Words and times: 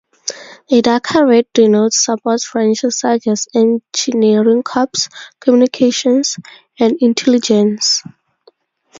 A 0.71 0.81
darker 0.81 1.27
red 1.27 1.45
denotes 1.53 2.03
support 2.05 2.41
branches 2.51 2.97
such 2.97 3.27
as 3.27 3.47
Engineering 3.53 4.63
Corps, 4.63 5.09
Communications, 5.39 6.37
and 6.79 6.97
Intelligence. 7.01 8.01